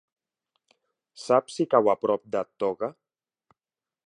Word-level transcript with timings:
Saps 1.25 1.59
si 1.59 1.69
cau 1.75 1.93
a 1.95 1.97
prop 2.07 2.27
de 2.37 2.45
Toga? 2.65 2.95